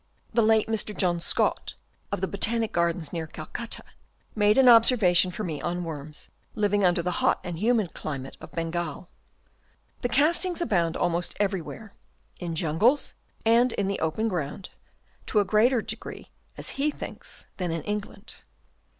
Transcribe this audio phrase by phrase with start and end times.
[0.33, 0.97] The late Mr.
[0.97, 1.75] John Scott
[2.11, 3.83] of the Botanic Gardens near Calcutta
[4.33, 8.35] made many observa tions for me on worms living under the hot and humid climate
[8.41, 9.09] of Bengal.
[10.01, 11.93] The castings abound almost everywhere,
[12.39, 13.13] in jungles
[13.45, 14.71] and in the open ground,
[15.27, 18.37] to a greater degree, as he thinks, than in England.